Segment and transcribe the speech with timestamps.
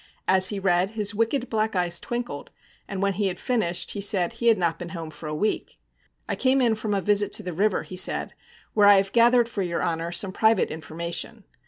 [0.27, 2.49] As he read, his wicked black eyes twinkled,
[2.87, 5.77] and when he had finished he said he had not been home for a week.
[6.27, 8.33] 'I came in from a visit to the river,' he said,
[8.73, 11.43] 'where I have gathered for your honour some private information.